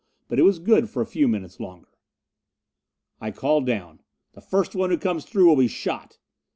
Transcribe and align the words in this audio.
But 0.27 0.39
it 0.39 0.41
was 0.41 0.57
good 0.57 0.89
for 0.89 1.03
a 1.03 1.05
few 1.05 1.27
minutes 1.27 1.59
longer. 1.59 1.99
I 3.19 3.29
called 3.29 3.67
down, 3.67 4.01
"The 4.33 4.41
first 4.41 4.73
one 4.73 4.89
who 4.89 4.97
comes 4.97 5.25
through 5.25 5.45
will 5.47 5.55
be 5.55 5.67
shot." 5.67 6.17